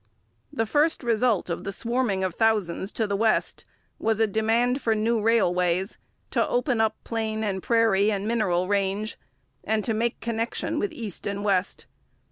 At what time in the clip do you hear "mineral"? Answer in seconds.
8.27-8.67